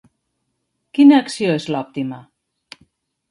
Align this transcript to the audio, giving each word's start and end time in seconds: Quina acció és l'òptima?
Quina 0.99 1.19
acció 1.25 1.53
és 1.57 1.67
l'òptima? 1.75 2.21